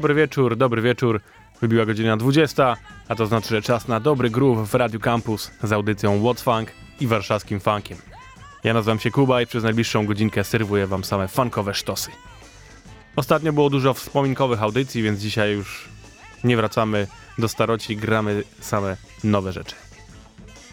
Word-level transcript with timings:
Dobry 0.00 0.14
wieczór, 0.14 0.56
dobry 0.56 0.82
wieczór. 0.82 1.20
Wybiła 1.60 1.86
godzina 1.86 2.16
20, 2.16 2.76
a 3.08 3.14
to 3.14 3.26
znaczy, 3.26 3.48
że 3.48 3.62
czas 3.62 3.88
na 3.88 4.00
dobry 4.00 4.30
groove 4.30 4.68
w 4.68 4.74
Radio 4.74 5.00
Campus 5.00 5.50
z 5.62 5.72
audycją 5.72 6.22
What's 6.22 6.42
Funk 6.42 6.72
i 7.00 7.06
warszawskim 7.06 7.60
funkiem. 7.60 7.98
Ja 8.64 8.74
nazywam 8.74 8.98
się 8.98 9.10
Kuba 9.10 9.42
i 9.42 9.46
przez 9.46 9.64
najbliższą 9.64 10.06
godzinkę 10.06 10.44
serwuję 10.44 10.86
wam 10.86 11.04
same 11.04 11.28
funkowe 11.28 11.74
sztosy. 11.74 12.10
Ostatnio 13.16 13.52
było 13.52 13.70
dużo 13.70 13.94
wspominkowych 13.94 14.62
audycji, 14.62 15.02
więc 15.02 15.20
dzisiaj 15.20 15.52
już 15.52 15.88
nie 16.44 16.56
wracamy 16.56 17.06
do 17.38 17.48
staroci, 17.48 17.96
gramy 17.96 18.42
same 18.60 18.96
nowe 19.24 19.52
rzeczy. 19.52 19.74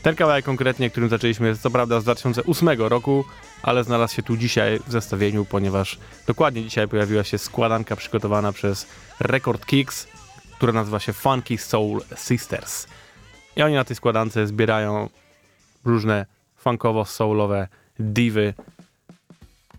Ten 0.08 0.16
kawałek 0.16 0.46
konkretnie, 0.46 0.90
którym 0.90 1.10
zaczęliśmy, 1.10 1.48
jest 1.48 1.62
co 1.62 1.70
prawda 1.70 2.00
z 2.00 2.04
2008 2.04 2.70
roku, 2.70 3.26
ale 3.64 3.84
znalazł 3.84 4.16
się 4.16 4.24
tu 4.24 4.38
dzisiaj 4.38 4.80
w 4.88 4.92
zestawieniu, 4.92 5.46
ponieważ 5.46 5.98
dokładnie 6.28 6.64
dzisiaj 6.64 6.88
pojawiła 6.88 7.24
się 7.24 7.38
składanka 7.38 7.96
przygotowana 7.96 8.52
przez 8.52 8.88
Record 9.20 9.66
Kicks, 9.66 10.08
która 10.58 10.74
nazywa 10.74 11.00
się 11.00 11.14
Funky 11.14 11.58
Soul 11.58 12.02
Sisters. 12.16 12.88
I 13.56 13.62
oni 13.62 13.74
na 13.74 13.84
tej 13.84 13.96
składance 13.96 14.48
zbierają 14.48 15.10
różne 15.86 16.26
funkowo-soulowe 16.66 17.68
divy 18.00 18.54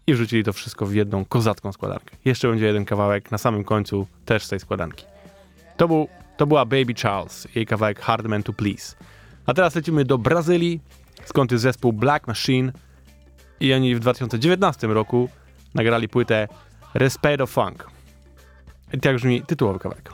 i 0.07 0.15
wrzucili 0.15 0.45
to 0.45 0.53
wszystko 0.53 0.87
w 0.87 0.95
jedną 0.95 1.25
kozacką 1.25 1.73
składankę. 1.73 2.17
Jeszcze 2.25 2.49
będzie 2.49 2.67
jeden 2.67 2.85
kawałek 2.85 3.31
na 3.31 3.39
samym 3.39 3.65
końcu 3.65 4.07
też 4.25 4.45
z 4.45 4.49
tej 4.49 4.61
składanki. 4.61 5.05
To, 5.77 5.89
był, 5.89 6.09
to 6.37 6.47
była 6.47 6.65
Baby 6.65 6.95
Charles, 7.03 7.49
jej 7.55 7.67
kawałek 7.67 8.01
Hard 8.01 8.27
Man 8.27 8.43
to 8.43 8.53
Please. 8.53 8.97
A 9.49 9.55
teraz 9.55 9.75
lecimy 9.75 10.05
do 10.05 10.19
Brazylii, 10.19 10.81
skąd 11.25 11.53
jest 11.53 11.63
zespół 11.63 11.93
Black 11.93 12.27
Machine 12.27 12.73
i 13.61 13.75
oni 13.75 13.95
w 13.95 14.01
2019 14.01 14.87
roku 14.87 15.29
nagrali 15.75 16.09
płytę 16.09 16.49
Respeto 16.95 17.47
Funk. 17.47 17.91
I 18.93 19.01
tak 19.01 19.17
brzmi 19.17 19.43
tytułowy 19.43 19.79
kawałek. 19.79 20.13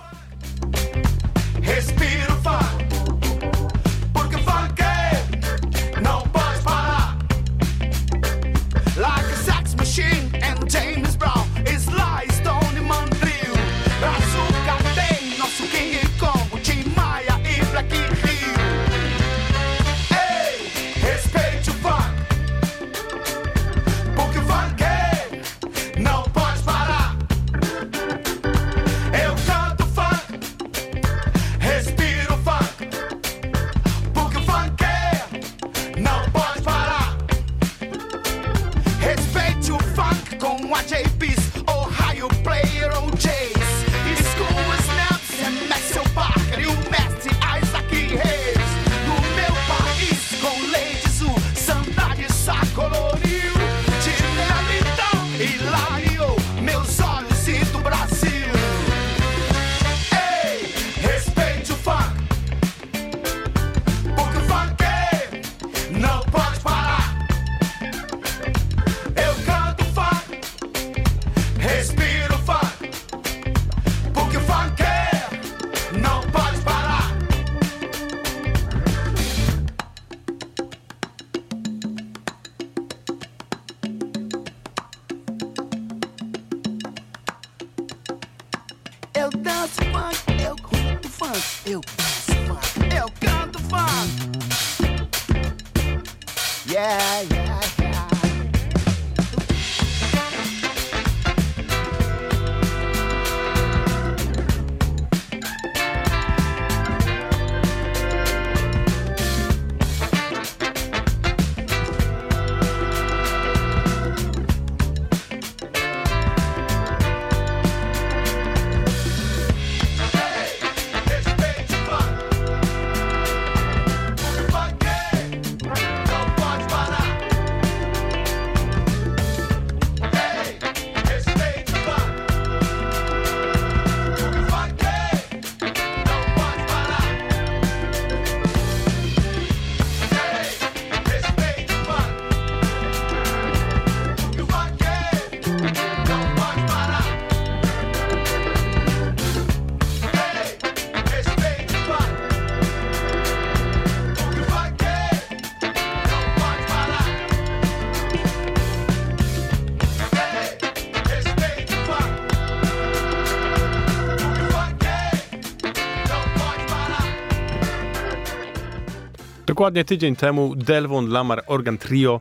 Dokładnie 169.54 169.84
tydzień 169.84 170.16
temu 170.16 170.56
Delvon 170.56 171.08
Lamar 171.08 171.42
Organ 171.46 171.78
Trio 171.78 172.20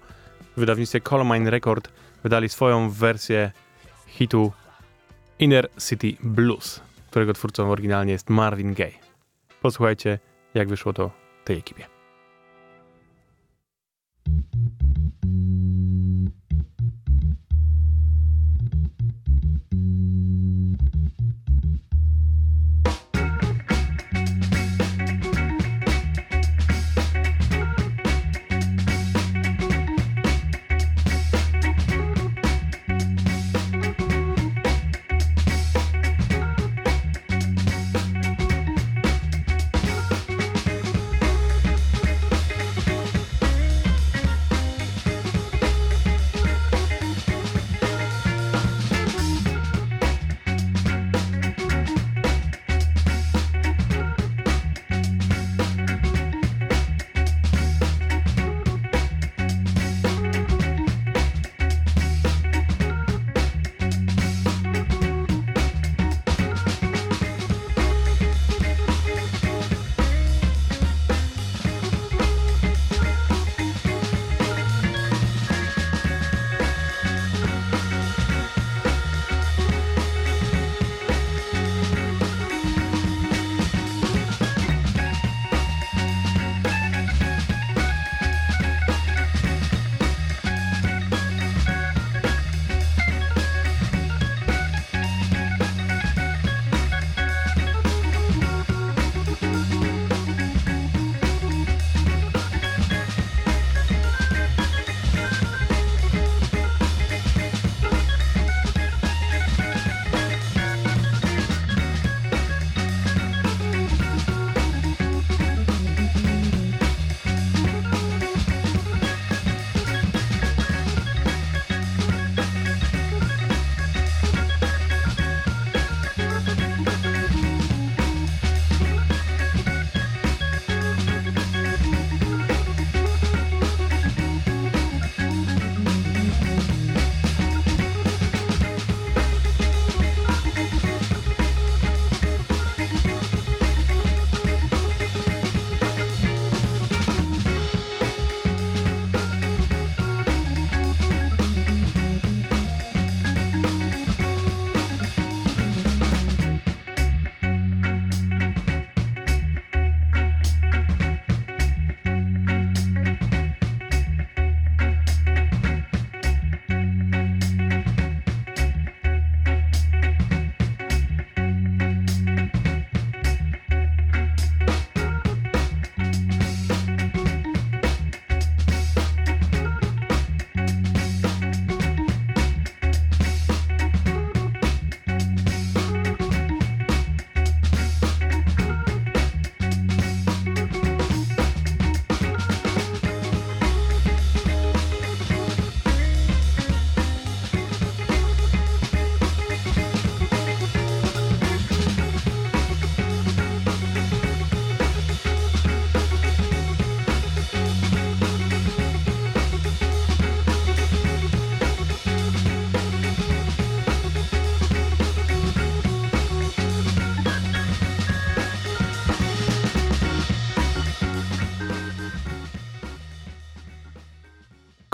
w 0.58 0.60
wydawnictwie 0.60 1.02
Colmine 1.02 1.50
Record 1.50 1.90
wydali 2.24 2.50
swoją 2.50 2.90
wersję 2.90 3.52
hitu 4.08 4.52
Inner 5.40 5.70
City 5.90 6.14
Blues, 6.24 6.82
którego 7.10 7.34
twórcą 7.34 7.72
oryginalnie 7.72 8.12
jest 8.12 8.30
Marvin 8.30 8.74
Gaye. 8.74 9.00
Posłuchajcie, 9.62 10.20
jak 10.54 10.68
wyszło 10.68 10.94
to 10.94 11.12
tej 11.44 11.58
ekipie. 11.58 11.86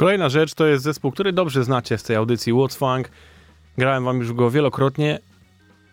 Kolejna 0.09 0.29
rzecz 0.29 0.53
to 0.53 0.67
jest 0.67 0.83
zespół, 0.83 1.11
który 1.11 1.33
dobrze 1.33 1.63
znacie 1.63 1.97
z 1.97 2.03
tej 2.03 2.15
audycji 2.15 2.53
What's 2.53 2.77
Funk. 2.77 3.09
Grałem 3.77 4.05
wam 4.05 4.19
już 4.19 4.33
go 4.33 4.51
wielokrotnie 4.51 5.19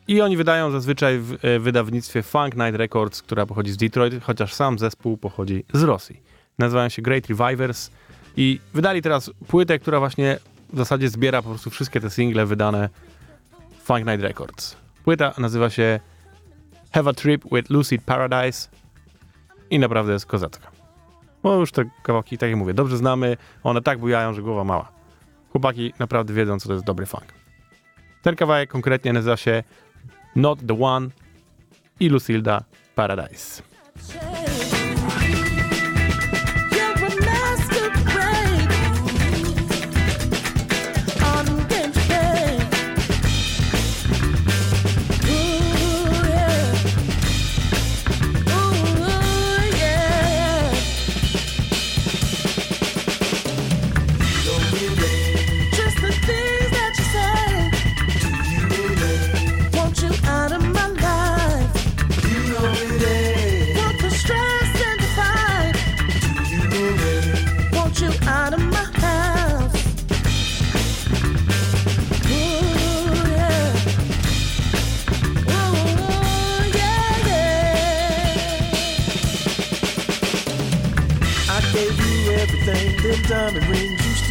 i 0.08 0.20
oni 0.20 0.36
wydają 0.36 0.70
zazwyczaj 0.70 1.18
w 1.18 1.36
e, 1.42 1.58
wydawnictwie 1.58 2.22
Funk 2.22 2.56
Night 2.56 2.76
Records, 2.76 3.22
która 3.22 3.46
pochodzi 3.46 3.72
z 3.72 3.76
Detroit, 3.76 4.24
chociaż 4.24 4.54
sam 4.54 4.78
zespół 4.78 5.16
pochodzi 5.16 5.64
z 5.72 5.82
Rosji. 5.82 6.20
Nazywają 6.58 6.88
się 6.88 7.02
Great 7.02 7.26
Revivers 7.26 7.90
i 8.36 8.60
wydali 8.74 9.02
teraz 9.02 9.30
płytę, 9.48 9.78
która 9.78 9.98
właśnie 9.98 10.38
w 10.72 10.76
zasadzie 10.76 11.08
zbiera 11.08 11.42
po 11.42 11.48
prostu 11.48 11.70
wszystkie 11.70 12.00
te 12.00 12.10
single 12.10 12.46
wydane 12.46 12.88
Funk 13.84 14.06
Night 14.06 14.22
Records. 14.22 14.76
Płyta 15.04 15.34
nazywa 15.38 15.70
się 15.70 16.00
Have 16.92 17.10
a 17.10 17.12
Trip 17.12 17.44
with 17.52 17.70
Lucid 17.70 18.02
Paradise 18.02 18.68
i 19.70 19.78
naprawdę 19.78 20.12
jest 20.12 20.26
kozacka. 20.26 20.75
Bo 21.46 21.54
już 21.54 21.72
te 21.72 21.84
kawałki, 22.02 22.38
tak 22.38 22.50
jak 22.50 22.58
mówię, 22.58 22.74
dobrze 22.74 22.96
znamy, 22.96 23.36
one 23.62 23.82
tak 23.82 23.98
bujają, 23.98 24.32
że 24.32 24.42
głowa 24.42 24.64
mała. 24.64 24.92
Chłopaki 25.50 25.92
naprawdę 25.98 26.34
wiedzą, 26.34 26.60
co 26.60 26.68
to 26.68 26.72
jest 26.72 26.84
dobry 26.84 27.06
funk. 27.06 27.24
Ten 28.22 28.36
kawałek 28.36 28.70
konkretnie 28.70 29.12
nazywa 29.12 29.36
się 29.36 29.62
Not 30.36 30.58
the 30.68 30.80
One 30.80 31.08
i 32.00 32.08
Lucilda 32.08 32.64
Paradise. 32.94 33.62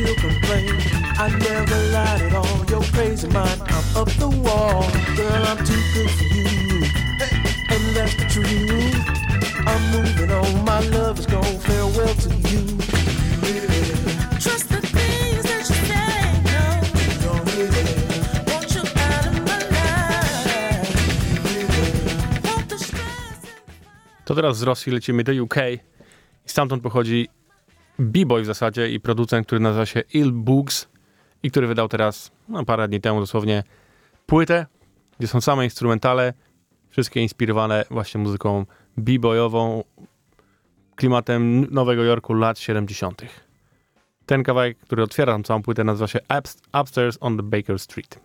You 0.05 0.15
complain. 0.15 0.75
I 1.17 1.29
never 1.39 1.77
lied 1.91 2.21
at 2.21 2.33
all, 2.33 2.65
you're 2.69 2.83
crazy 2.93 3.27
mind, 3.29 3.62
I'm 3.65 3.97
up 4.01 4.09
the 4.24 4.29
wall. 4.29 4.83
Girl, 5.15 5.43
I'm 5.51 5.57
too 5.65 5.81
good 5.93 6.12
for 6.17 6.27
you, 6.35 6.83
and 7.74 7.83
that's 7.95 8.15
the 8.15 8.25
truth. 8.29 8.95
I'm 9.67 9.81
moving 9.91 10.31
on, 10.31 10.65
my 10.65 10.79
love 10.97 11.19
is 11.19 11.25
gone, 11.25 11.43
farewell 11.65 12.13
to 12.25 12.29
you. 12.50 12.62
Trust 14.43 14.69
the 14.69 14.81
things 14.95 15.43
that 15.43 15.65
say. 15.65 16.05
No. 16.43 16.85
To 24.25 24.35
teraz 24.35 24.57
z 24.57 24.63
Rosji 24.63 24.91
lecimy 24.91 25.24
do 25.24 25.43
UK 25.43 25.57
i 26.45 26.50
stamtąd 26.50 26.83
pochodzi 26.83 27.27
b-boy 28.00 28.42
w 28.42 28.46
zasadzie 28.46 28.90
i 28.90 29.00
producent, 29.00 29.48
który 29.48 29.62
nazywa 29.62 29.86
się 29.86 30.04
Il 30.14 30.32
Books 30.32 30.88
i 31.44 31.52
który 31.52 31.68
wydał 31.68 31.88
teraz, 31.88 32.32
no 32.50 32.66
parę 32.66 32.88
dni 32.88 33.02
temu 33.02 33.20
dosłownie, 33.20 33.64
płytę, 34.25 34.66
gdzie 35.20 35.28
są 35.28 35.42
same 35.42 35.64
instrumentale, 35.64 36.34
wszystkie 36.90 37.22
inspirowane 37.22 37.86
właśnie 37.92 38.22
muzyką 38.22 38.66
b-boyową, 38.98 39.84
klimatem 40.96 41.68
Nowego 41.72 42.04
Jorku 42.04 42.34
lat 42.34 42.60
70. 42.60 43.22
Ten 44.25 44.44
kawałek, 44.44 44.78
który 44.78 45.04
otwiera 45.04 45.34
tą 45.34 45.44
całą 45.44 45.64
płytę, 45.64 45.84
nazywa 45.84 46.08
się 46.08 46.20
Ups- 46.30 46.82
Upstairs 46.82 47.18
on 47.22 47.38
the 47.38 47.44
Baker 47.44 47.80
Street. 47.80 48.20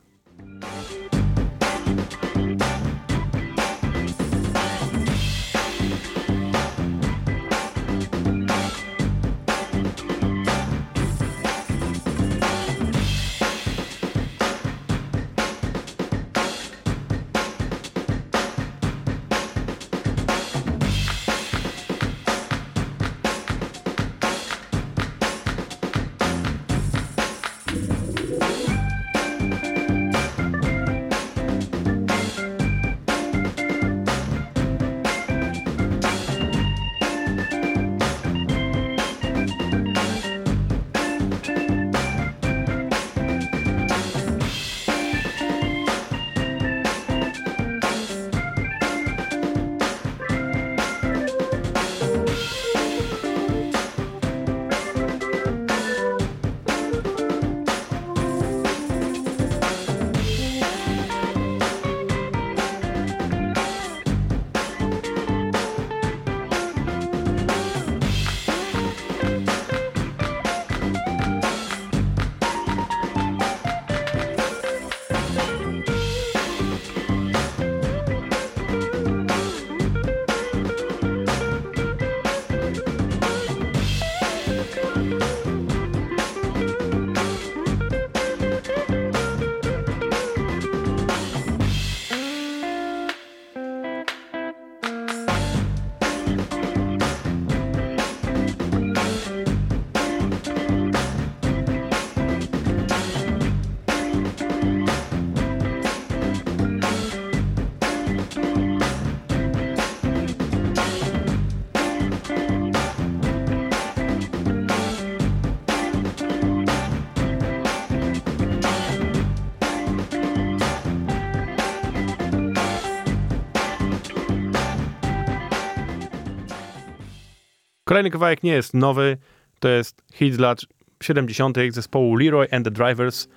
Kolejny 127.91 128.11
kawałek 128.11 128.43
nie 128.43 128.53
jest 128.53 128.75
nowy, 128.75 129.17
to 129.61 129.69
jest 129.69 130.03
hit 130.13 130.35
z 130.35 130.39
lat 130.39 130.61
70. 131.03 131.59
zespołu 131.71 132.17
Leroy 132.17 132.49
and 132.51 132.65
the 132.65 132.71
Drivers, 132.71 133.29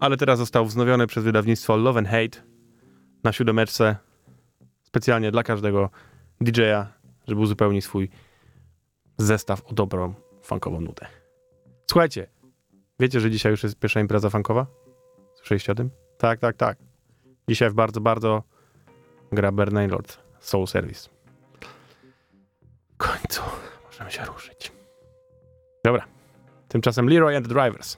ale 0.00 0.16
teraz 0.16 0.38
został 0.38 0.66
wznowiony 0.66 1.06
przez 1.06 1.24
wydawnictwo 1.24 1.76
Love 1.76 1.98
and 1.98 2.08
Hate 2.08 2.42
na 3.24 3.32
siódemeczce 3.32 3.96
specjalnie 4.82 5.30
dla 5.30 5.42
każdego 5.42 5.90
DJ-a, 6.40 6.86
żeby 7.28 7.40
uzupełnić 7.40 7.84
swój 7.84 8.10
zestaw 9.18 9.66
o 9.66 9.72
dobrą 9.72 10.14
funkową 10.42 10.80
nutę. 10.80 11.06
Słuchajcie, 11.86 12.26
wiecie, 13.00 13.20
że 13.20 13.30
dzisiaj 13.30 13.52
już 13.52 13.62
jest 13.62 13.78
pierwsza 13.78 14.00
impreza 14.00 14.30
funkowa? 14.30 14.66
Słyszeliście 15.34 15.72
o 15.72 15.74
tym? 15.74 15.90
Tak, 16.18 16.40
tak, 16.40 16.56
tak. 16.56 16.78
Dzisiaj 17.48 17.70
w 17.70 17.74
bardzo, 17.74 18.00
bardzo 18.00 18.42
gra 19.32 19.52
Bernard 19.52 20.18
Soul 20.40 20.66
Service. 20.66 21.10
W 22.92 22.96
końcu 22.96 23.42
możemy 23.94 24.10
się 24.10 24.24
ruszyć. 24.24 24.72
Dobra, 25.84 26.04
Tymczasem 26.68 27.08
Leroy 27.08 27.36
and 27.36 27.48
the 27.48 27.54
Drivers. 27.54 27.96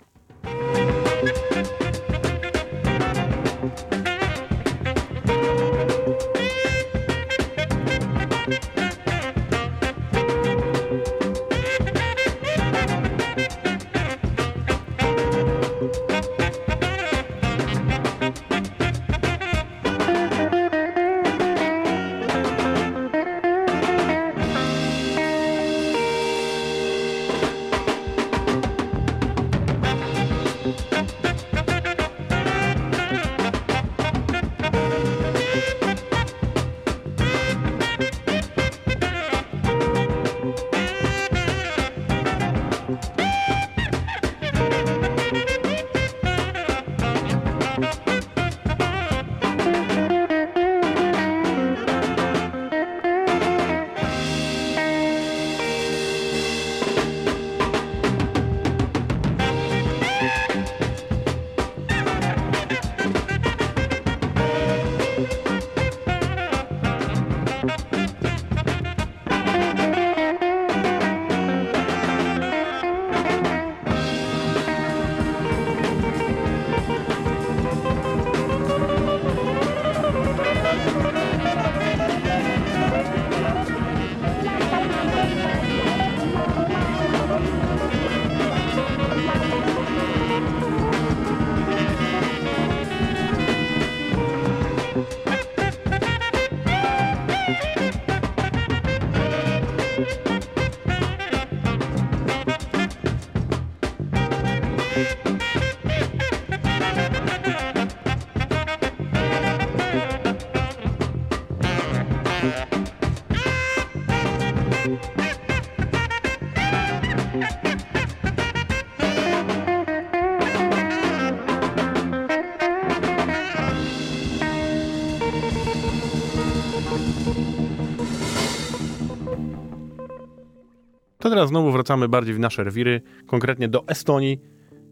To 131.27 131.31
teraz 131.31 131.49
znowu 131.49 131.73
wracamy 131.73 132.09
bardziej 132.09 132.35
w 132.35 132.39
nasze 132.39 132.65
rewiry, 132.65 133.03
konkretnie 133.27 133.69
do 133.69 133.89
Estonii, 133.89 134.41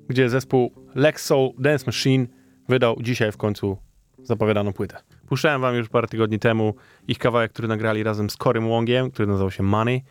gdzie 0.09 0.31
zespół 0.31 0.73
Lex 0.95 1.27
Soul 1.27 1.53
Dance 1.59 1.87
Machine 1.87 2.27
wydał 2.69 2.97
dzisiaj 3.01 3.33
w 3.33 3.37
końcu 3.37 3.77
zapowiadaną 4.23 4.73
płytę. 4.73 4.97
Puszczałem 5.29 5.61
wam 5.61 5.75
już 5.75 5.89
parę 5.89 6.09
tygodni 6.09 6.39
temu 6.39 6.75
ich 7.09 7.19
kawałek, 7.19 7.53
który 7.53 7.69
nagrali 7.69 8.03
razem 8.03 8.31
z 8.31 8.37
Corym 8.37 8.69
Wongiem, 8.69 9.11
który 9.11 9.29
nazywał 9.29 9.51
się 9.51 9.63
Money, 9.63 10.03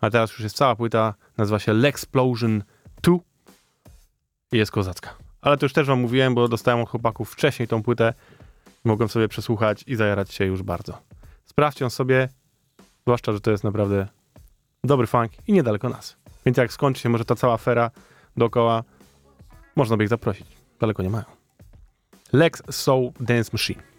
a 0.00 0.10
teraz 0.10 0.30
już 0.30 0.40
jest 0.40 0.56
cała 0.56 0.76
płyta, 0.76 1.14
nazywa 1.38 1.58
się 1.58 1.72
Lexplosion 1.72 2.62
2 3.02 3.16
i 4.52 4.56
jest 4.56 4.72
kozacka. 4.72 5.14
Ale 5.40 5.56
to 5.56 5.66
już 5.66 5.72
też 5.72 5.86
wam 5.86 6.00
mówiłem, 6.00 6.34
bo 6.34 6.48
dostałem 6.48 6.80
od 6.80 6.88
chłopaków 6.88 7.32
wcześniej 7.32 7.68
tą 7.68 7.82
płytę, 7.82 8.14
mogłem 8.84 9.08
sobie 9.08 9.28
przesłuchać 9.28 9.84
i 9.86 9.96
zajarać 9.96 10.34
się 10.34 10.44
już 10.44 10.62
bardzo. 10.62 10.98
Sprawdźcie 11.44 11.84
ją 11.84 11.90
sobie, 11.90 12.28
zwłaszcza, 13.02 13.32
że 13.32 13.40
to 13.40 13.50
jest 13.50 13.64
naprawdę 13.64 14.15
dobry 14.86 15.06
funk 15.06 15.32
i 15.48 15.52
niedaleko 15.52 15.88
nas. 15.88 16.16
Więc 16.46 16.58
jak 16.58 16.72
skończy 16.72 17.00
się 17.00 17.08
może 17.08 17.24
ta 17.24 17.34
cała 17.34 17.54
afera 17.54 17.90
dookoła, 18.36 18.84
można 19.76 19.96
by 19.96 20.04
ich 20.04 20.08
zaprosić. 20.08 20.46
Daleko 20.80 21.02
nie 21.02 21.10
mają. 21.10 21.24
Lex 22.32 22.62
Soul 22.70 23.12
Dance 23.20 23.50
Machine. 23.52 23.95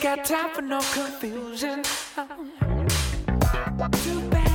Got 0.00 0.24
time 0.24 0.50
for 0.54 0.62
no 0.62 0.80
confusion. 0.80 1.82
Too 4.02 4.20
bad 4.30 4.49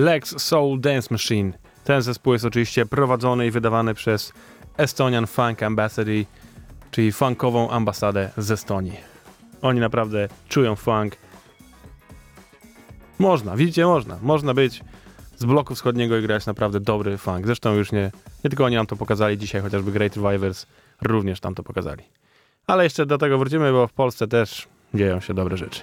Lex 0.00 0.42
Soul 0.42 0.80
Dance 0.80 1.08
Machine. 1.10 1.52
Ten 1.84 2.02
zespół 2.02 2.32
jest 2.32 2.44
oczywiście 2.44 2.86
prowadzony 2.86 3.46
i 3.46 3.50
wydawany 3.50 3.94
przez 3.94 4.32
Estonian 4.76 5.26
Funk 5.26 5.62
Ambassador, 5.62 6.14
czyli 6.90 7.12
funkową 7.12 7.70
ambasadę 7.70 8.30
z 8.36 8.50
Estonii. 8.50 8.96
Oni 9.62 9.80
naprawdę 9.80 10.28
czują 10.48 10.76
funk. 10.76 11.16
Można, 13.18 13.56
widzicie, 13.56 13.86
można. 13.86 14.18
Można 14.22 14.54
być 14.54 14.84
z 15.36 15.44
bloku 15.44 15.74
wschodniego 15.74 16.16
i 16.16 16.22
grać 16.22 16.46
naprawdę 16.46 16.80
dobry 16.80 17.18
funk. 17.18 17.46
Zresztą 17.46 17.74
już 17.74 17.92
nie, 17.92 18.10
nie 18.44 18.50
tylko 18.50 18.64
oni 18.64 18.76
nam 18.76 18.86
to 18.86 18.96
pokazali 18.96 19.38
dzisiaj, 19.38 19.60
chociażby 19.62 19.92
Great 19.92 20.16
Revivers 20.16 20.66
również 21.02 21.40
tam 21.40 21.54
to 21.54 21.62
pokazali. 21.62 22.02
Ale 22.66 22.84
jeszcze 22.84 23.06
do 23.06 23.18
tego 23.18 23.38
wrócimy, 23.38 23.72
bo 23.72 23.86
w 23.86 23.92
Polsce 23.92 24.28
też 24.28 24.68
dzieją 24.94 25.20
się 25.20 25.34
dobre 25.34 25.56
rzeczy. 25.56 25.80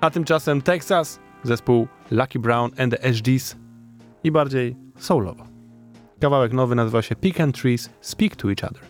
A 0.00 0.10
tymczasem 0.10 0.62
Texas, 0.62 1.20
zespół 1.44 1.88
Lucky 2.10 2.38
Brown 2.38 2.70
and 2.78 3.00
the 3.00 3.12
HDs 3.12 3.56
i 4.24 4.30
bardziej 4.30 4.76
soulowo. 4.98 5.44
Kawałek 6.20 6.52
nowy 6.52 6.74
nazywa 6.74 7.02
się 7.02 7.16
Pecan 7.16 7.52
Trees 7.52 7.90
Speak 8.00 8.36
to 8.36 8.50
Each 8.50 8.64
Other. 8.64 8.82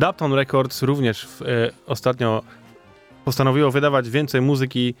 Dapton 0.00 0.32
Records 0.32 0.82
również 0.82 1.26
w, 1.26 1.42
e, 1.42 1.46
ostatnio 1.86 2.42
postanowiło 3.24 3.70
wydawać 3.70 4.10
więcej 4.10 4.40
muzyki 4.40 4.94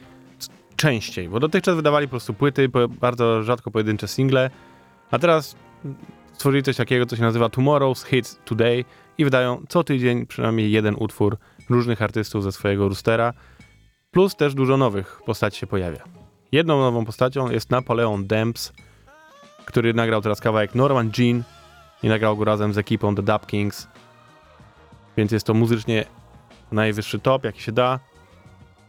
częściej, 0.76 1.28
bo 1.28 1.40
dotychczas 1.40 1.76
wydawali 1.76 2.06
po 2.06 2.10
prostu 2.10 2.34
płyty, 2.34 2.68
po, 2.68 2.88
bardzo 2.88 3.42
rzadko 3.42 3.70
pojedyncze 3.70 4.08
single, 4.08 4.50
a 5.10 5.18
teraz 5.18 5.56
stworzyli 6.32 6.62
coś 6.62 6.76
takiego, 6.76 7.06
co 7.06 7.16
się 7.16 7.22
nazywa 7.22 7.46
Tomorrow's 7.46 8.06
Hits 8.06 8.38
Today 8.44 8.84
i 9.18 9.24
wydają 9.24 9.62
co 9.68 9.84
tydzień 9.84 10.26
przynajmniej 10.26 10.72
jeden 10.72 10.96
utwór 10.98 11.38
różnych 11.70 12.02
artystów 12.02 12.44
ze 12.44 12.52
swojego 12.52 12.88
roostera, 12.88 13.32
plus 14.10 14.36
też 14.36 14.54
dużo 14.54 14.76
nowych 14.76 15.20
postaci 15.26 15.58
się 15.58 15.66
pojawia. 15.66 16.04
Jedną 16.52 16.80
nową 16.80 17.04
postacią 17.04 17.50
jest 17.50 17.70
Napoleon 17.70 18.26
Demps, 18.26 18.72
który 19.64 19.94
nagrał 19.94 20.22
teraz 20.22 20.40
kawałek 20.40 20.74
Norman 20.74 21.10
Jean 21.18 21.42
i 22.02 22.08
nagrał 22.08 22.36
go 22.36 22.44
razem 22.44 22.72
z 22.72 22.78
ekipą 22.78 23.14
The 23.14 23.22
Dub 23.22 23.46
Kings, 23.46 23.88
więc 25.16 25.32
jest 25.32 25.46
to 25.46 25.54
muzycznie 25.54 26.04
najwyższy 26.72 27.18
top, 27.18 27.44
jaki 27.44 27.62
się 27.62 27.72
da. 27.72 28.00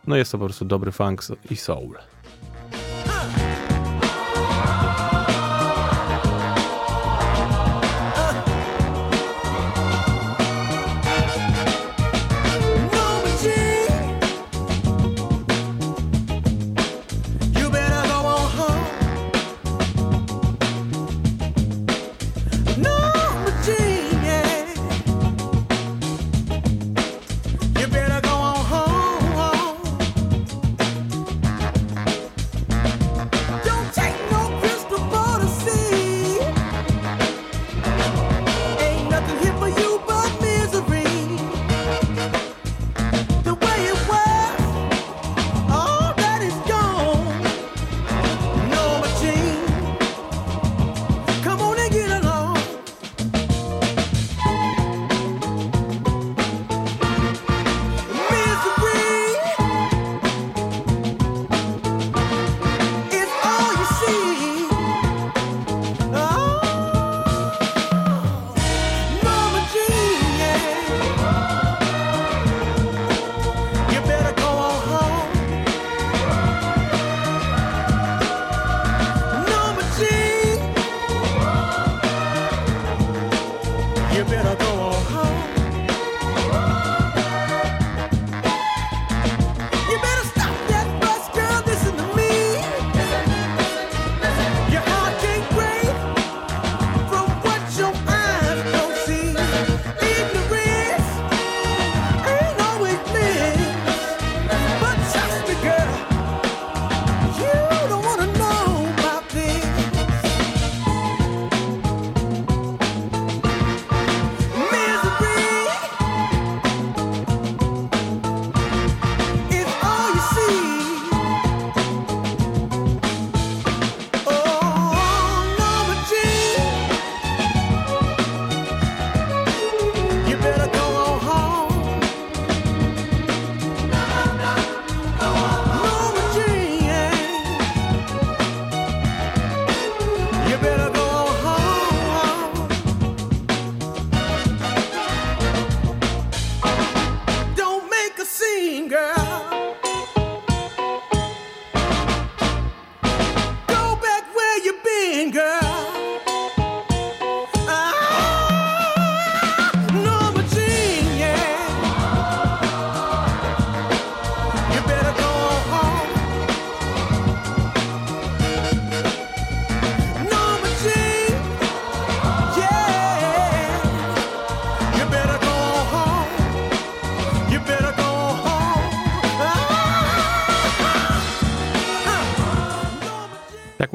No 0.07 0.15
jest 0.15 0.31
to 0.31 0.37
po 0.37 0.45
prostu 0.45 0.65
dobry 0.65 0.91
funk 0.91 1.23
i 1.51 1.55
soul. 1.55 1.97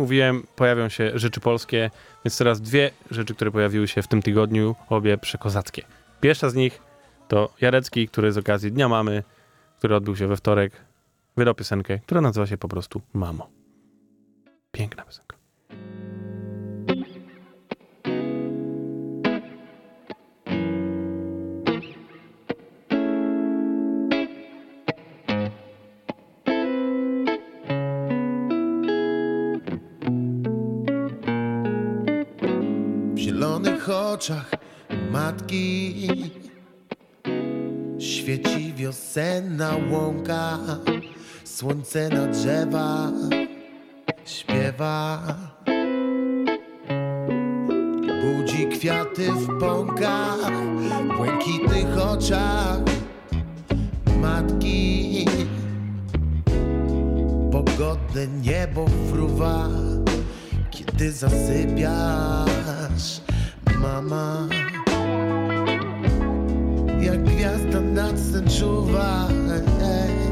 Mówiłem, 0.07 0.47
pojawią 0.57 0.89
się 0.89 1.19
rzeczy 1.19 1.41
polskie, 1.41 1.91
więc 2.25 2.39
teraz 2.39 2.61
dwie 2.61 2.91
rzeczy, 3.11 3.35
które 3.35 3.51
pojawiły 3.51 3.89
się 3.89 4.03
w 4.03 4.09
tym 4.09 4.23
tygodniu, 4.23 4.75
obie 4.89 5.19
przekozackie. 5.19 5.83
Pierwsza 6.21 6.51
z 6.51 6.55
nich 6.55 6.81
to 7.29 7.55
Jarecki, 7.61 8.09
który 8.09 8.33
z 8.33 8.39
okazji 8.39 8.73
Dnia 8.73 8.89
Mamy, 8.89 9.23
który 9.79 9.97
odbył 9.97 10.17
się 10.17 10.27
we 10.27 10.37
wtorek, 10.37 10.73
wydał 11.37 11.55
piosenkę, 11.55 11.99
która 11.99 12.21
nazywa 12.21 12.47
się 12.47 12.59
po 12.59 12.69
prostu 12.69 13.03
Mamo. 13.13 13.49
Piękna 14.73 15.05
piosenka. 15.05 15.36
Oczach 34.27 34.51
matki 35.11 36.09
świeci 37.99 38.73
wiosenna 38.77 39.71
łąka, 39.91 40.59
słońce 41.45 42.09
na 42.09 42.27
drzewa 42.27 43.13
śpiewa. 44.25 45.23
Budzi 48.23 48.69
kwiaty 48.69 49.33
w 49.33 49.59
pąkach, 49.61 50.53
błękitnych 51.17 51.99
oczach 51.99 52.79
matki. 54.21 55.27
Pogodne 57.53 58.27
niebo 58.43 58.87
fruwa, 59.11 59.69
kiedy 60.71 61.13
zasypiasz, 61.13 62.56
mama. 63.87 64.49
Jak 67.01 67.25
gwiazda 67.25 67.81
nad 67.81 68.19
sen 68.19 68.51
czuwa. 68.51 69.29
Ej, 69.31 69.63
ej. 69.83 70.26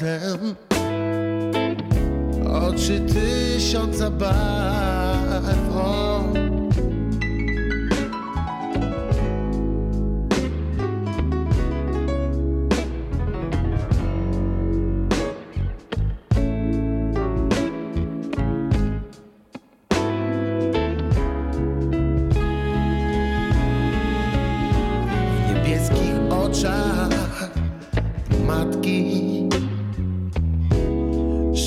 Drogowskazem 0.00 0.29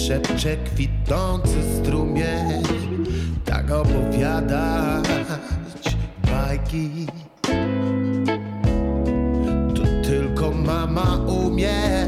Szepcze 0.08 0.58
kwitnący 0.58 1.58
strumień 1.82 2.64
Tak 3.46 3.72
opowiadać 3.72 5.06
bajki. 6.32 7.08
To 9.76 10.08
tylko 10.08 10.52
mama 10.52 11.18
umie 11.18 12.08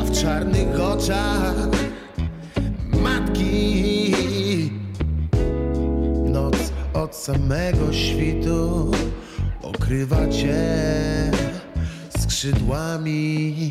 A 0.00 0.04
w 0.04 0.22
czarnych 0.22 0.80
oczach 0.80 1.54
matki. 3.02 4.14
Noc 6.24 6.72
od 6.94 7.16
samego 7.16 7.92
świtu 7.92 8.90
okrywa 9.62 10.28
cię 10.28 10.64
skrzydłami 12.18 13.70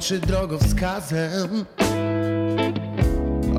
oczy 0.00 0.18
drogowskazem, 0.18 1.64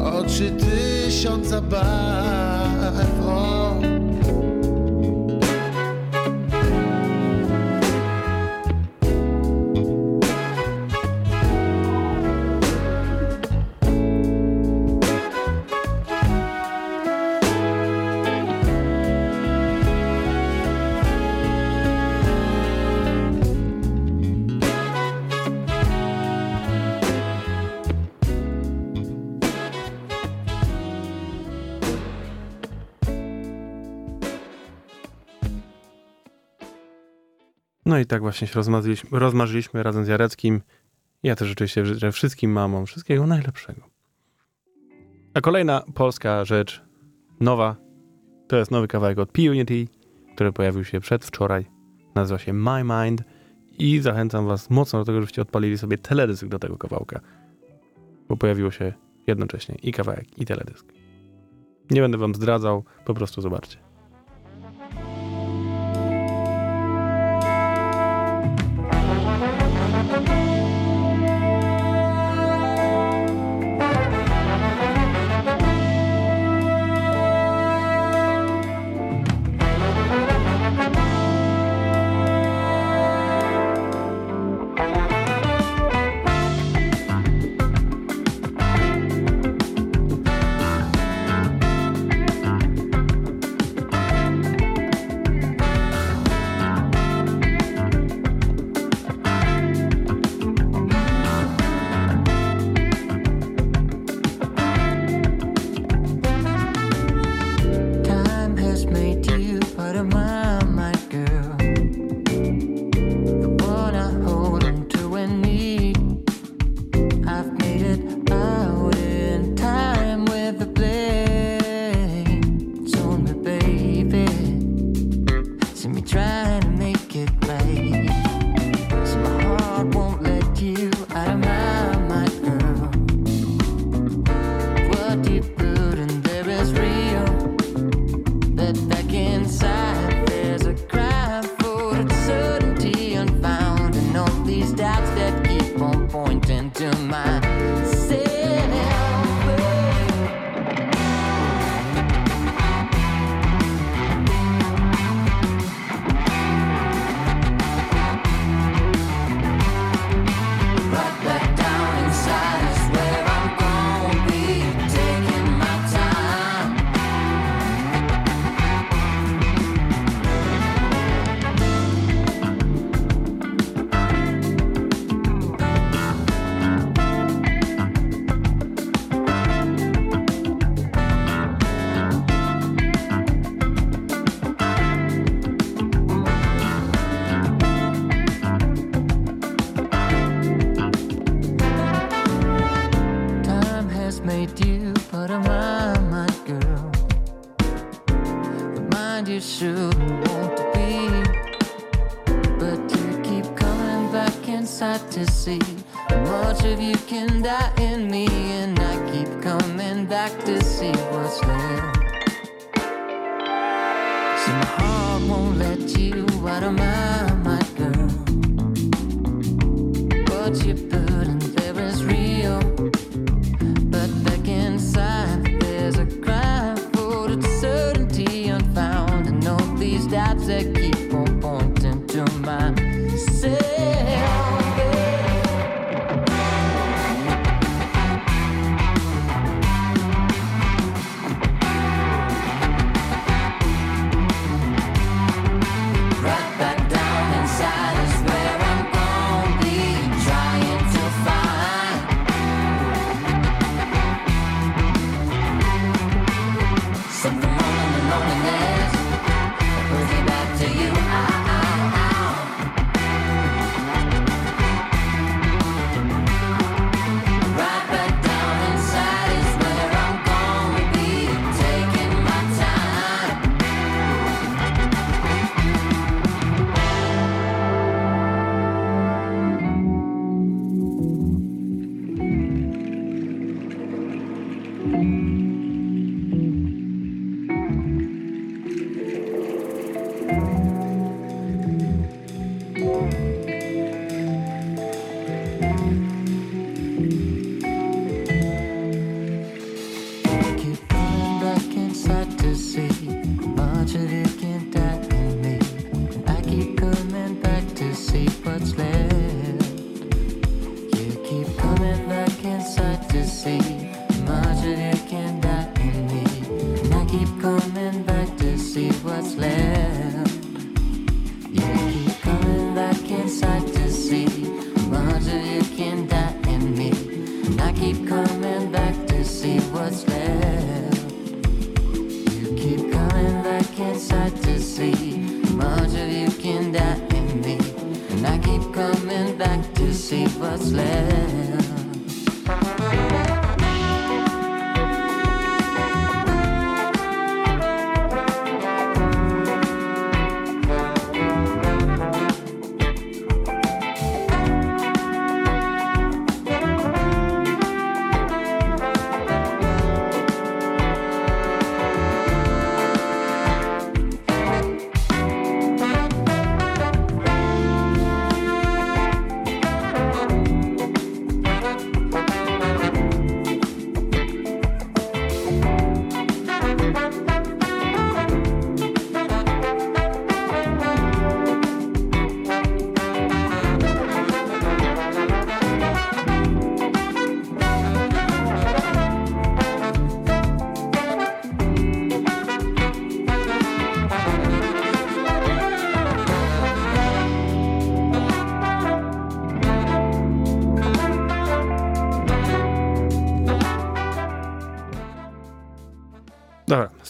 oczy 0.03 0.51
tysiąca 0.51 1.61
barw. 1.61 3.01
No 37.91 37.99
i 37.99 38.05
tak 38.05 38.21
właśnie 38.21 38.47
się 38.47 38.55
rozmarzyliśmy, 38.55 39.19
rozmarzyliśmy 39.19 39.83
razem 39.83 40.05
z 40.05 40.07
Jareckim. 40.07 40.61
Ja 41.23 41.35
też 41.35 41.47
rzeczywiście 41.47 41.85
życzę 41.85 42.11
wszystkim 42.11 42.51
mamom 42.51 42.85
wszystkiego 42.85 43.27
najlepszego. 43.27 43.81
A 45.33 45.41
kolejna 45.41 45.83
polska 45.93 46.45
rzecz, 46.45 46.81
nowa, 47.39 47.75
to 48.47 48.57
jest 48.57 48.71
nowy 48.71 48.87
kawałek 48.87 49.19
od 49.19 49.31
P-Unity, 49.31 49.87
który 50.35 50.53
pojawił 50.53 50.83
się 50.83 50.99
przedwczoraj. 50.99 51.65
Nazywa 52.15 52.39
się 52.39 52.53
My 52.53 52.83
Mind 52.83 53.23
i 53.77 53.99
zachęcam 53.99 54.47
was 54.47 54.69
mocno 54.69 54.99
do 54.99 55.05
tego, 55.05 55.21
żebyście 55.21 55.41
odpalili 55.41 55.77
sobie 55.77 55.97
teledysk 55.97 56.47
do 56.47 56.59
tego 56.59 56.77
kawałka, 56.77 57.19
bo 58.29 58.37
pojawiło 58.37 58.71
się 58.71 58.93
jednocześnie 59.27 59.75
i 59.83 59.91
kawałek, 59.91 60.39
i 60.39 60.45
teledysk. 60.45 60.85
Nie 61.89 62.01
będę 62.01 62.17
wam 62.17 62.35
zdradzał, 62.35 62.83
po 63.05 63.13
prostu 63.13 63.41
zobaczcie. 63.41 63.90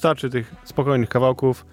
Wystarczy 0.02 0.30
tych 0.30 0.56
spokojnych 0.64 1.10
kawałków. 1.10 1.66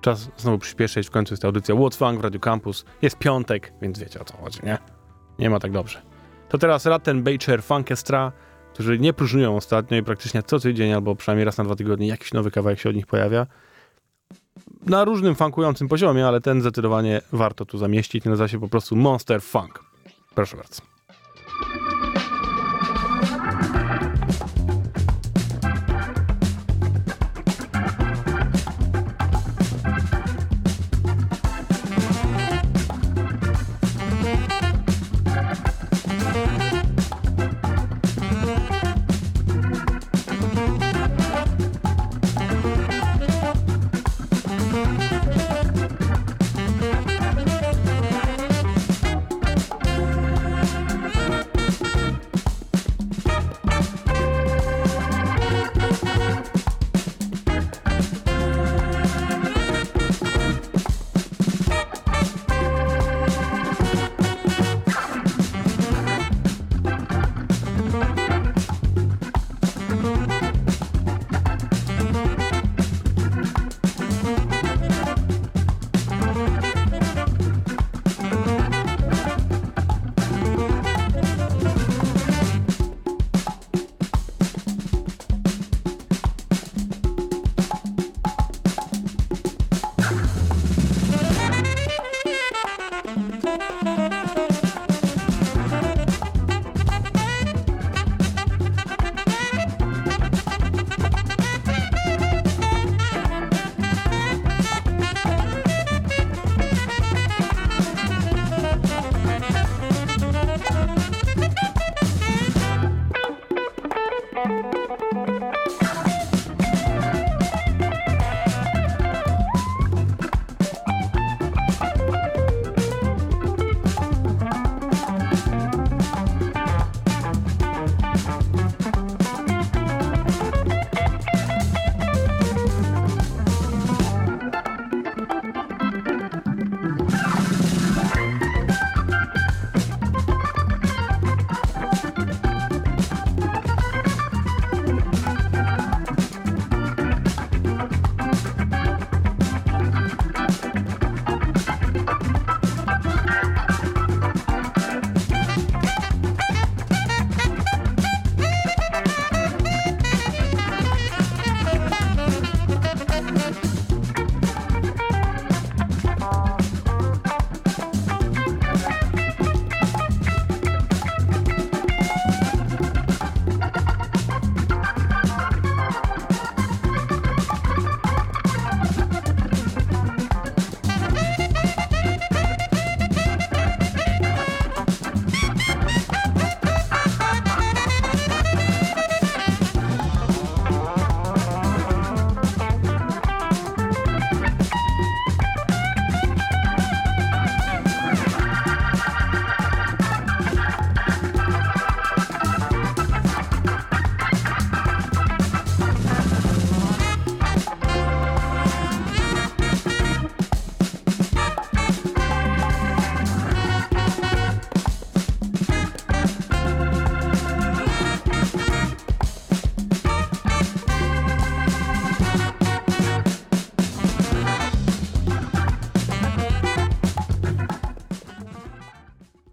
Czas 0.00 0.28
znowu 0.36 0.58
przyspieszyć, 0.58 1.06
w 1.06 1.10
końcu 1.10 1.32
jest 1.32 1.42
ta 1.42 1.48
audycja 1.48 1.74
What's 1.74 1.96
Funk 1.96 2.20
w 2.20 2.24
Radio 2.24 2.40
Campus. 2.40 2.84
Jest 3.02 3.18
piątek, 3.18 3.72
więc 3.82 3.98
wiecie 3.98 4.20
o 4.20 4.24
co 4.24 4.36
chodzi, 4.36 4.60
nie? 4.62 4.78
Nie 5.38 5.50
ma 5.50 5.60
tak 5.60 5.72
dobrze. 5.72 6.02
To 6.48 6.58
teraz 6.58 6.86
Ratten 6.86 7.22
Bacher 7.22 7.62
Funkestra, 7.62 8.32
którzy 8.74 8.98
nie 8.98 9.12
próżniują 9.12 9.56
ostatnio 9.56 9.96
i 9.96 10.02
praktycznie 10.02 10.42
co 10.42 10.58
tydzień 10.58 10.92
albo 10.92 11.16
przynajmniej 11.16 11.44
raz 11.44 11.58
na 11.58 11.64
dwa 11.64 11.76
tygodnie 11.76 12.06
jakiś 12.06 12.32
nowy 12.32 12.50
kawałek 12.50 12.80
się 12.80 12.88
od 12.88 12.96
nich 12.96 13.06
pojawia. 13.06 13.46
Na 14.86 15.04
różnym 15.04 15.34
funkującym 15.34 15.88
poziomie, 15.88 16.26
ale 16.26 16.40
ten 16.40 16.60
zdecydowanie 16.60 17.20
warto 17.32 17.64
tu 17.64 17.78
zamieścić. 17.78 18.24
Nazywa 18.24 18.48
się 18.48 18.60
po 18.60 18.68
prostu 18.68 18.96
Monster 18.96 19.42
Funk. 19.42 19.84
Proszę 20.34 20.56
bardzo. 20.56 20.82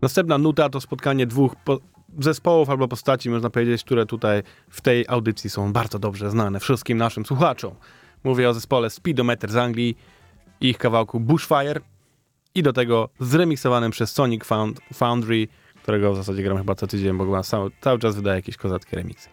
Następna 0.10 0.38
nuta 0.38 0.70
to 0.70 0.82
spotkanie 0.82 1.28
dwóch 1.28 1.56
po- 1.56 1.80
zespołów 2.20 2.70
albo 2.70 2.88
postaci, 2.88 3.30
można 3.30 3.50
powiedzieć, 3.50 3.84
które 3.84 4.06
tutaj 4.06 4.44
w 4.70 4.82
tej 4.82 5.06
audycji 5.08 5.50
są 5.50 5.74
bardzo 5.74 6.00
dobrze 6.00 6.30
znane 6.30 6.60
wszystkim 6.60 6.98
naszym 6.98 7.26
słuchaczom. 7.26 7.76
Mówię 8.24 8.50
o 8.50 8.54
zespole 8.54 8.90
Speedometer 8.90 9.52
z 9.52 9.56
Anglii 9.56 9.98
ich 10.62 10.78
kawałku 10.78 11.20
Bushfire 11.20 11.82
i 12.56 12.64
do 12.64 12.74
tego 12.74 13.10
zremiksowanym 13.20 13.92
przez 13.92 14.12
Sonic 14.12 14.46
Found, 14.46 14.80
Foundry, 14.94 15.48
którego 15.84 16.14
w 16.14 16.16
zasadzie 16.16 16.44
gram 16.44 16.58
chyba 16.58 16.76
co 16.76 16.88
tydzień, 16.88 17.18
bo 17.18 17.26
chyba 17.26 17.44
cały, 17.44 17.72
cały 17.82 18.00
czas 18.00 18.16
wydaje 18.16 18.36
jakieś 18.36 18.58
kozackie 18.58 18.98
remiksy. 18.98 19.30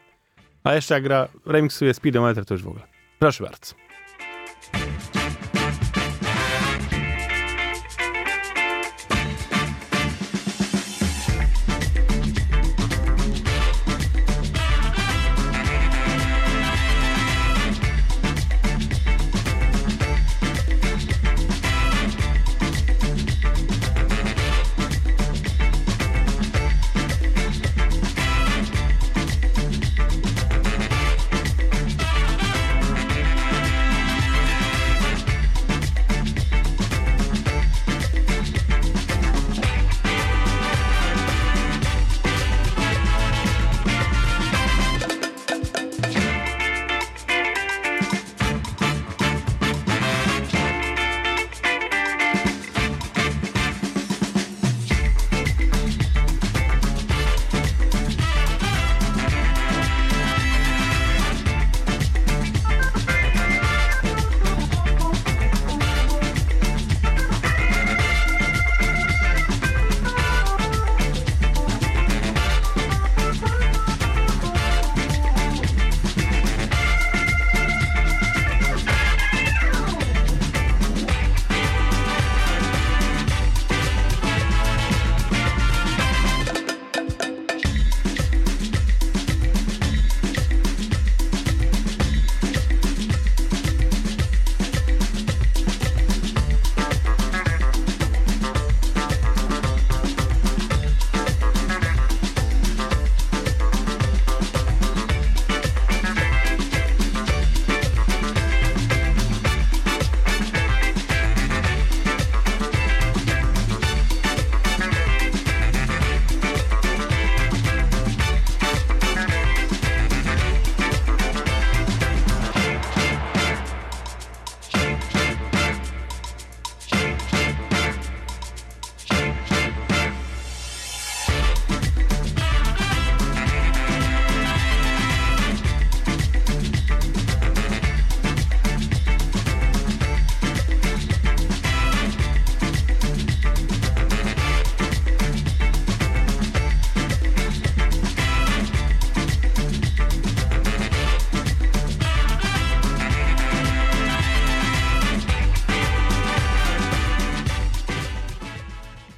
A 0.65 0.75
jeszcze 0.75 0.95
jak 0.95 1.03
gra, 1.03 1.29
remiksuje 1.47 1.95
Speedometer, 1.95 2.45
to 2.45 2.55
już 2.55 2.63
w 2.63 2.69
ogóle. 2.69 2.87
Proszę 3.19 3.45
bardzo. 3.45 3.86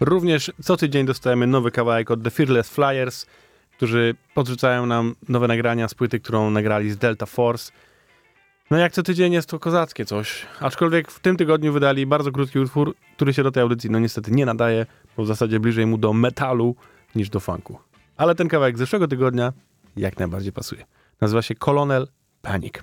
Również 0.01 0.53
co 0.63 0.77
tydzień 0.77 1.07
dostajemy 1.07 1.47
nowy 1.47 1.71
kawałek 1.71 2.11
od 2.11 2.23
The 2.25 2.31
Fearless 2.31 2.69
Flyers, 2.71 3.27
którzy 3.77 4.15
podrzucają 4.35 4.87
nam 4.87 5.15
nowe 5.29 5.49
nagrania 5.49 5.89
z 5.89 5.95
płyty, 5.95 6.21
którą 6.21 6.51
nagrali 6.51 6.91
z 6.91 6.99
Delta 6.99 7.27
Force. 7.27 7.73
No 8.71 8.79
jak 8.79 8.93
co 8.93 9.03
tydzień 9.03 9.33
jest 9.33 9.49
to 9.49 9.59
kozackie 9.59 10.05
coś. 10.05 10.47
Aczkolwiek 10.61 11.11
w 11.11 11.21
tym 11.21 11.37
tygodniu 11.37 11.73
wydali 11.73 12.07
bardzo 12.07 12.33
krótki 12.33 12.59
utwór, 12.59 12.95
który 13.17 13.35
się 13.35 13.43
do 13.43 13.51
tej 13.51 13.63
audycji 13.63 13.91
no 13.91 13.99
niestety 13.99 14.31
nie 14.31 14.47
nadaje, 14.47 14.87
bo 15.17 15.23
w 15.23 15.27
zasadzie 15.27 15.61
bliżej 15.61 15.87
mu 15.87 15.99
do 15.99 16.13
metalu 16.13 16.77
niż 17.15 17.31
do 17.31 17.41
funku. 17.41 17.79
Ale 18.17 18.35
ten 18.35 18.49
kawałek 18.49 18.77
z 18.77 18.79
zeszłego 18.79 19.09
tygodnia 19.09 19.53
jak 19.97 20.19
najbardziej 20.19 20.53
pasuje. 20.53 20.85
Nazywa 21.21 21.43
się 21.43 21.55
Colonel 21.55 22.09
Panic. 22.43 22.75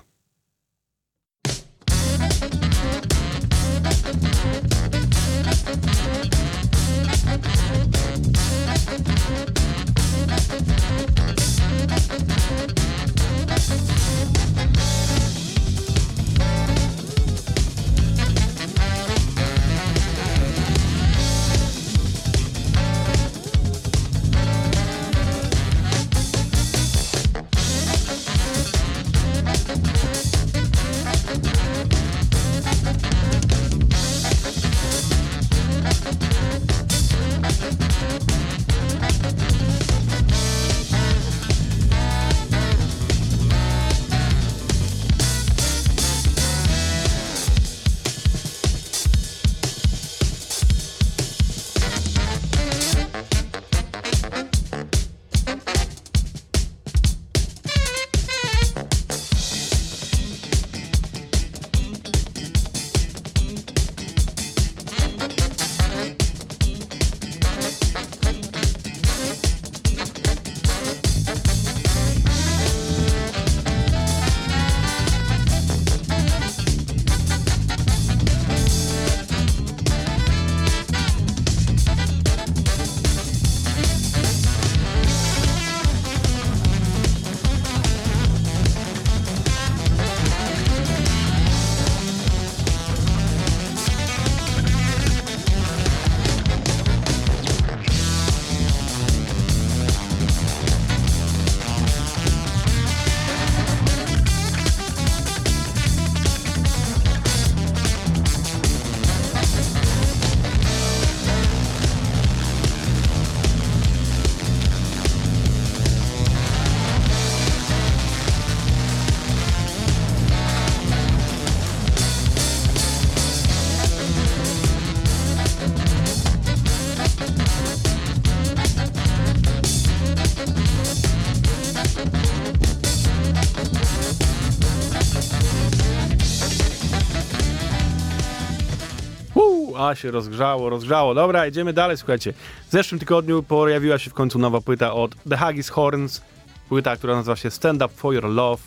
Się 139.96 140.10
rozgrzało, 140.10 140.70
rozgrzało. 140.70 141.14
Dobra, 141.14 141.46
idziemy 141.46 141.72
dalej, 141.72 141.96
słuchajcie. 141.96 142.32
W 142.68 142.72
zeszłym 142.72 142.98
tygodniu 142.98 143.42
pojawiła 143.42 143.98
się 143.98 144.10
w 144.10 144.14
końcu 144.14 144.38
nowa 144.38 144.60
płyta 144.60 144.92
od 144.92 145.14
The 145.28 145.36
Haggis 145.36 145.68
Horns. 145.68 146.22
Płyta, 146.68 146.96
która 146.96 147.16
nazywa 147.16 147.36
się 147.36 147.50
Stand 147.50 147.82
Up 147.82 147.94
For 147.96 148.14
Your 148.14 148.24
Love. 148.24 148.62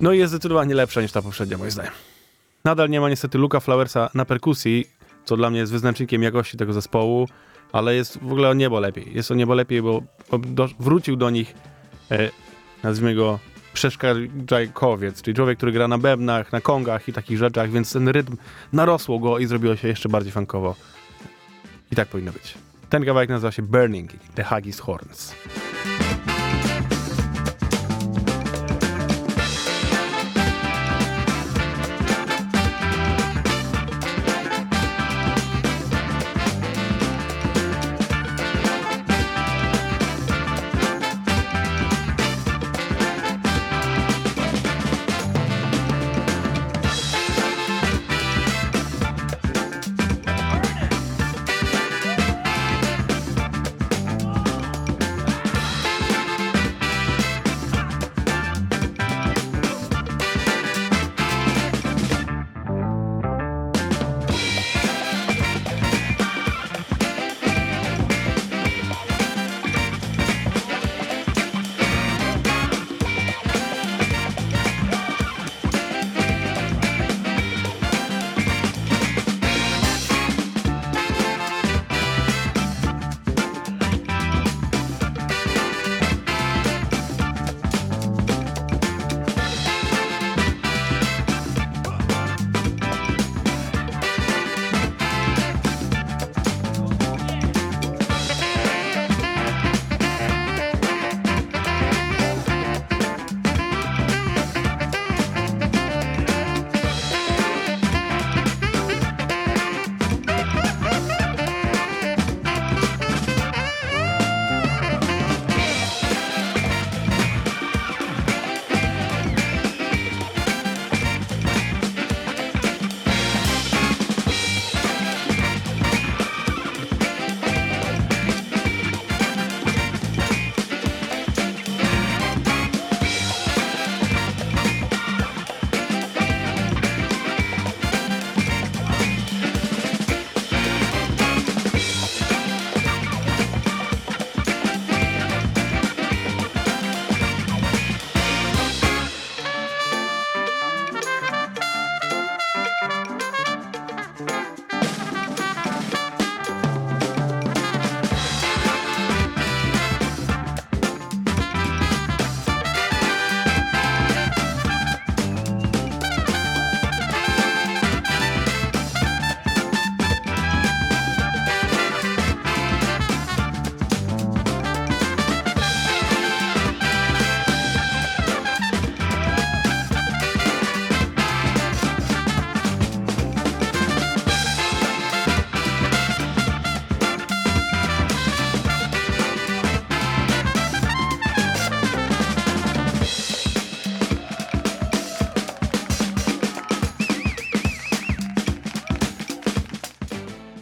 No 0.00 0.12
i 0.12 0.18
jest 0.18 0.32
zdecydowanie 0.32 0.74
lepsza 0.74 1.02
niż 1.02 1.12
ta 1.12 1.22
poprzednia, 1.22 1.58
moim 1.58 1.70
zdaniem. 1.70 1.92
Nadal 2.64 2.90
nie 2.90 3.00
ma 3.00 3.08
niestety 3.08 3.38
Luka 3.38 3.60
Flowersa 3.60 4.10
na 4.14 4.24
perkusji, 4.24 4.86
co 5.24 5.36
dla 5.36 5.50
mnie 5.50 5.58
jest 5.58 5.72
wyznacznikiem 5.72 6.22
jakości 6.22 6.56
tego 6.56 6.72
zespołu, 6.72 7.28
ale 7.72 7.94
jest 7.94 8.18
w 8.18 8.32
ogóle 8.32 8.48
o 8.48 8.54
niebo 8.54 8.80
lepiej. 8.80 9.14
Jest 9.14 9.30
o 9.30 9.34
niebo 9.34 9.54
lepiej, 9.54 9.82
bo, 9.82 10.02
wrócił 10.80 11.16
do 11.16 11.30
nich, 11.30 11.54
e, 12.10 12.30
nazwijmy 12.82 13.14
go, 13.14 13.38
przeszkadzajkowiec, 13.72 15.22
czyli 15.22 15.34
człowiek, 15.34 15.56
który 15.56 15.72
gra 15.72 15.88
na 15.88 15.98
bębnach, 15.98 16.52
na 16.52 16.60
kongach 16.60 17.08
i 17.08 17.12
takich 17.12 17.38
rzeczach, 17.38 17.70
więc 17.70 17.92
ten 17.92 18.08
rytm 18.08 18.36
narosło 18.72 19.18
go 19.18 19.38
i 19.38 19.46
zrobiło 19.46 19.76
się 19.76 19.88
jeszcze 19.88 20.08
bardziej 20.08 20.32
funkowo. 20.32 20.76
I 21.92 21.96
tak 21.96 22.08
powinno 22.08 22.32
być. 22.32 22.54
Ten 22.90 23.04
kawałek 23.04 23.28
nazywa 23.28 23.52
się 23.52 23.62
Burning, 23.62 24.10
The 24.34 24.44
Haggis 24.44 24.80
Horns. 24.80 25.34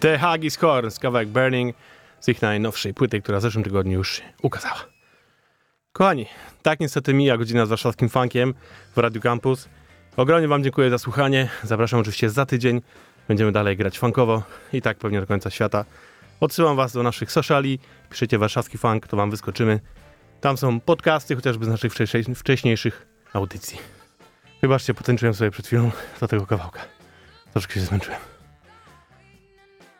The 0.09 0.19
Haggis 0.19 0.57
Horns, 0.57 0.99
kawałek 0.99 1.29
Burning 1.29 1.77
z 2.21 2.29
ich 2.29 2.43
najnowszej 2.43 2.95
płyty, 2.95 3.23
która 3.23 3.39
w 3.39 3.43
zeszłym 3.43 3.65
tygodniu 3.65 3.99
już 3.99 4.17
się 4.17 4.23
ukazała. 4.43 4.85
Kochani, 5.93 6.27
tak 6.63 6.81
niestety 6.81 7.15
mija 7.15 7.37
godzina 7.37 7.67
z 7.67 7.69
warszawskim 7.69 8.09
funkiem 8.09 8.55
w 8.97 8.99
Radio 8.99 9.23
Campus. 9.23 9.69
Ogromnie 10.17 10.49
Wam 10.49 10.65
dziękuję 10.65 10.91
za 10.91 10.99
słuchanie. 10.99 11.49
Zapraszam 11.63 12.01
oczywiście 12.01 12.31
za 12.31 12.47
tydzień. 12.47 12.83
Będziemy 13.29 13.53
dalej 13.53 13.77
grać 13.77 13.99
funkowo 13.99 14.43
i 14.73 14.83
tak 14.83 14.99
pewnie 14.99 15.21
do 15.21 15.27
końca 15.27 15.51
świata. 15.51 15.85
Odsyłam 16.41 16.77
Was 16.77 16.93
do 16.93 17.03
naszych 17.03 17.33
sociali. 17.33 17.79
Piszecie 18.11 18.39
warszawski 18.39 18.79
funk, 18.79 19.07
to 19.07 19.17
Wam 19.17 19.31
wyskoczymy. 19.31 19.81
Tam 20.41 20.57
są 20.57 20.81
podcasty, 20.81 21.37
chociażby 21.37 21.65
z 21.65 21.69
naszych 21.69 21.93
wcześniej- 21.93 22.35
wcześniejszych 22.35 23.07
audycji. 23.33 23.79
Wybaczcie, 24.63 24.95
potęczyłem 24.95 25.35
sobie 25.35 25.51
przed 25.51 25.67
chwilą 25.67 25.91
do 26.21 26.29
tego 26.29 26.47
kawałka. 26.47 26.81
Troszkę 27.53 27.75
się 27.75 27.81
zmęczyłem. 27.81 28.38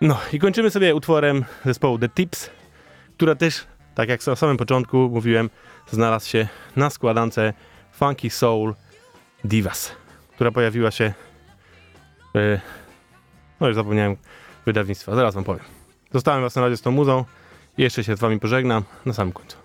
No 0.01 0.19
i 0.33 0.39
kończymy 0.39 0.71
sobie 0.71 0.95
utworem 0.95 1.45
zespołu 1.65 1.99
The 1.99 2.09
Tips, 2.09 2.51
która 3.17 3.35
też, 3.35 3.67
tak 3.95 4.09
jak 4.09 4.27
na 4.27 4.37
samym 4.37 4.57
początku 4.57 4.97
mówiłem, 5.13 5.51
znalazł 5.91 6.29
się 6.29 6.49
na 6.77 6.91
składance 6.91 7.53
Funky 7.93 8.31
Soul 8.31 8.75
Divas, 9.45 9.93
która 10.35 10.51
pojawiła 10.51 10.91
się 10.91 11.13
e, 12.35 12.61
no 13.61 13.67
już 13.67 13.77
zapomniałem 13.77 14.17
wydawnictwa, 14.67 15.15
zaraz 15.15 15.35
wam 15.35 15.45
powiem. 15.45 15.65
Zostałem 16.13 16.43
was 16.43 16.57
na 16.57 16.63
razie 16.63 16.77
z 16.77 16.83
tą 16.83 16.91
muzą 16.91 17.25
i 17.79 17.83
jeszcze 17.83 18.05
się 18.05 18.17
z 18.17 18.21
wami 18.21 18.41
pożegnam 18.41 18.83
na 19.07 19.13
samym 19.13 19.33
końcu. 19.33 19.57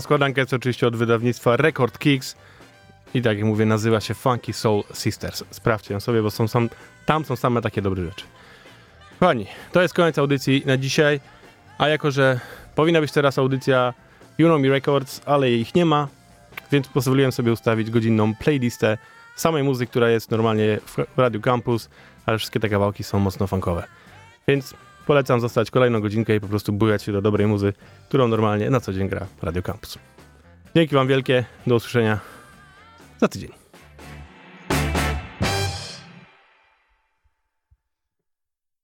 Składanka 0.00 0.40
jest 0.40 0.54
oczywiście 0.54 0.86
od 0.86 0.96
wydawnictwa 0.96 1.56
Record 1.56 1.98
Kicks 1.98 2.36
i 3.14 3.22
tak 3.22 3.36
jak 3.36 3.46
mówię, 3.46 3.66
nazywa 3.66 4.00
się 4.00 4.14
Funky 4.14 4.52
Soul 4.52 4.82
Sisters. 4.94 5.44
Sprawdźcie 5.50 5.94
ją 5.94 6.00
sobie, 6.00 6.22
bo 6.22 6.30
są, 6.30 6.48
sam, 6.48 6.68
tam 7.06 7.24
są 7.24 7.36
same 7.36 7.62
takie 7.62 7.82
dobre 7.82 8.04
rzeczy. 8.04 8.24
Kochani, 9.20 9.46
to 9.72 9.82
jest 9.82 9.94
koniec 9.94 10.18
audycji 10.18 10.62
na 10.66 10.76
dzisiaj, 10.76 11.20
a 11.78 11.88
jako, 11.88 12.10
że 12.10 12.40
powinna 12.74 13.00
być 13.00 13.12
teraz 13.12 13.38
audycja 13.38 13.94
You 14.38 14.48
Know 14.48 14.60
Me 14.60 14.68
Records, 14.68 15.20
ale 15.26 15.50
ich 15.50 15.74
nie 15.74 15.84
ma, 15.84 16.08
więc 16.72 16.88
pozwoliłem 16.88 17.32
sobie 17.32 17.52
ustawić 17.52 17.90
godzinną 17.90 18.34
playlistę 18.34 18.98
samej 19.36 19.62
muzyki, 19.62 19.90
która 19.90 20.10
jest 20.10 20.30
normalnie 20.30 20.78
w 20.86 21.18
Radio 21.18 21.40
Campus, 21.40 21.88
ale 22.26 22.38
wszystkie 22.38 22.60
te 22.60 22.68
kawałki 22.68 23.04
są 23.04 23.18
mocno 23.18 23.46
funkowe. 23.46 23.84
Więc 24.48 24.74
polecam 25.10 25.40
zostać 25.40 25.70
kolejną 25.70 26.00
godzinkę 26.00 26.36
i 26.36 26.40
po 26.40 26.48
prostu 26.48 26.72
bujać 26.72 27.02
się 27.02 27.12
do 27.12 27.22
dobrej 27.22 27.46
muzy, 27.46 27.72
którą 28.08 28.28
normalnie 28.28 28.70
na 28.70 28.80
co 28.80 28.92
dzień 28.92 29.08
gra 29.08 29.26
Radio 29.42 29.62
Campus. 29.62 29.98
Dzięki 30.76 30.94
Wam 30.94 31.08
wielkie, 31.08 31.44
do 31.66 31.74
usłyszenia 31.74 32.20
za 33.20 33.28
tydzień. 33.28 33.59